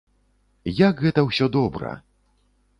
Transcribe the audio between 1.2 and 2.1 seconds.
ўсё добра!